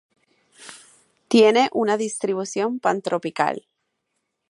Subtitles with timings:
[1.27, 3.67] Tiene una distribución Pantropical.